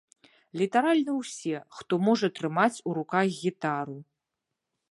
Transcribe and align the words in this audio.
Літаральна 0.59 1.11
ўсе, 1.17 1.57
хто 1.79 1.93
можа 2.07 2.27
трымаць 2.39 2.81
у 2.89 2.97
руках 3.01 3.27
гітару. 3.43 3.97